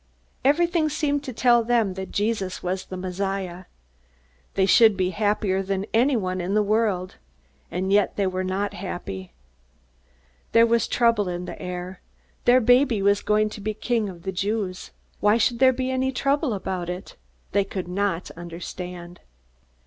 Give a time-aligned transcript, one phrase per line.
[0.43, 3.65] Everything seemed to tell them that Jesus was the Messiah.
[4.55, 7.17] They should be happier than anyone in the world.
[7.69, 9.35] And yet they were not happy.
[10.53, 12.01] There was trouble in the air.
[12.45, 14.89] Their baby was going to be King of the Jews.
[15.19, 17.15] Why should there be any trouble about it?
[17.51, 19.19] They could not understand.